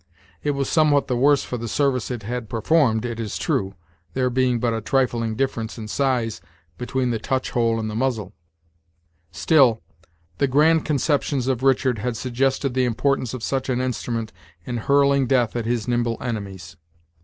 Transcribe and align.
It 0.41 0.55
was 0.57 0.67
somewhat 0.67 1.05
the 1.05 1.15
worse 1.15 1.43
for 1.43 1.59
the 1.59 1.67
service 1.67 2.09
it 2.09 2.23
had 2.23 2.49
performed, 2.49 3.05
it 3.05 3.19
is 3.19 3.37
true, 3.37 3.75
there 4.15 4.31
being 4.31 4.59
but 4.59 4.73
a 4.73 4.81
trifling 4.81 5.35
difference 5.35 5.77
in 5.77 5.87
size 5.87 6.41
between 6.79 7.11
the 7.11 7.19
touch 7.19 7.51
hole 7.51 7.79
and 7.79 7.87
the 7.87 7.93
muzzle 7.93 8.33
Still, 9.31 9.83
the 10.39 10.47
grand 10.47 10.85
conceptions 10.85 11.45
of 11.45 11.61
Richard 11.61 11.99
had 11.99 12.17
suggested 12.17 12.73
the 12.73 12.85
importance 12.85 13.35
of 13.35 13.43
such 13.43 13.69
an 13.69 13.79
instrument 13.79 14.33
in 14.65 14.77
hurling 14.77 15.27
death 15.27 15.55
at 15.55 15.67
his 15.67 15.87
nimble 15.87 16.17
enemies. 16.19 16.77